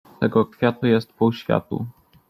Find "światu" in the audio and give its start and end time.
1.33-1.85